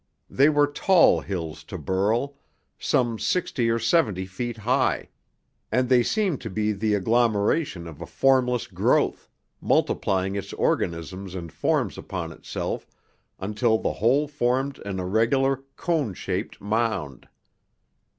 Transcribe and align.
They 0.31 0.49
were 0.49 0.65
tall 0.65 1.19
hills 1.21 1.63
to 1.65 1.77
Burl, 1.77 2.35
some 2.79 3.19
sixty 3.19 3.69
or 3.69 3.77
seventy 3.77 4.25
feet 4.25 4.57
high, 4.57 5.09
and 5.71 5.89
they 5.89 6.01
seemed 6.01 6.41
to 6.41 6.49
be 6.49 6.71
the 6.71 6.95
agglomeration 6.95 7.85
of 7.85 8.01
a 8.01 8.07
formless 8.07 8.65
growth, 8.65 9.29
multiplying 9.61 10.35
its 10.35 10.53
organisms 10.53 11.35
and 11.35 11.51
forms 11.53 11.99
upon 11.99 12.31
itself 12.31 12.87
until 13.39 13.77
the 13.77 13.93
whole 13.93 14.27
formed 14.27 14.79
an 14.79 14.99
irregular, 14.99 15.57
cone 15.75 16.15
shaped 16.15 16.59
mound. 16.59 17.27